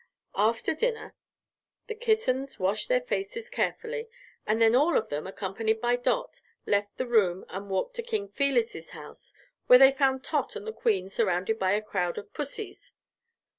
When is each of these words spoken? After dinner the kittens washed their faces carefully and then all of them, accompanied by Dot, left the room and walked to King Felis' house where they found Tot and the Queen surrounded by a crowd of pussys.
After 0.35 0.73
dinner 0.73 1.13
the 1.85 1.93
kittens 1.93 2.57
washed 2.59 2.89
their 2.89 3.01
faces 3.01 3.51
carefully 3.51 4.09
and 4.47 4.59
then 4.59 4.75
all 4.75 4.97
of 4.97 5.09
them, 5.09 5.27
accompanied 5.27 5.79
by 5.79 5.95
Dot, 5.95 6.41
left 6.65 6.97
the 6.97 7.05
room 7.05 7.45
and 7.49 7.69
walked 7.69 7.97
to 7.97 8.01
King 8.01 8.27
Felis' 8.27 8.89
house 8.97 9.35
where 9.67 9.77
they 9.77 9.91
found 9.91 10.23
Tot 10.23 10.55
and 10.55 10.65
the 10.65 10.73
Queen 10.73 11.07
surrounded 11.07 11.59
by 11.59 11.73
a 11.73 11.83
crowd 11.83 12.17
of 12.17 12.33
pussys. 12.33 12.93